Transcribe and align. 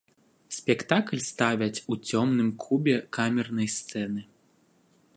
Спектакль 0.55 1.21
ставяць 1.33 1.83
у 1.95 1.99
цёмным 2.09 2.49
кубе 2.65 2.95
камернай 3.19 3.67
сцэны. 3.79 4.29